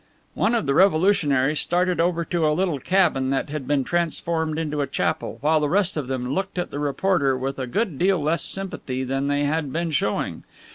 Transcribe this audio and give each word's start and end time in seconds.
One 0.33 0.55
of 0.55 0.65
the 0.65 0.73
revolutionaries 0.73 1.59
started 1.59 2.01
over 2.01 2.25
to 2.25 2.47
a 2.47 2.57
little 2.57 2.79
cabin 2.79 3.29
that 3.29 3.51
had 3.51 3.67
been 3.67 3.83
transformed 3.83 4.57
into 4.57 4.81
a 4.81 4.87
chapel, 4.87 5.37
while 5.41 5.59
the 5.59 5.69
rest 5.69 5.95
of 5.95 6.07
them 6.07 6.33
looked 6.33 6.57
at 6.57 6.71
the 6.71 6.79
reporter 6.79 7.37
with 7.37 7.59
a 7.59 7.67
good 7.67 7.99
deal 7.99 8.19
less 8.19 8.41
sympathy 8.43 9.03
than 9.03 9.27
they 9.27 9.43
had 9.43 9.71
been 9.71 9.91
showing. 9.91 10.43